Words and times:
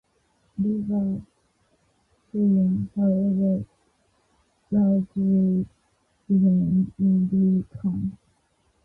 River 0.57 1.21
faring, 2.31 2.89
however, 2.95 3.63
largely 4.71 5.67
remained 6.27 6.91
in 6.97 7.27
Greek 7.27 7.71
hands. 7.83 8.17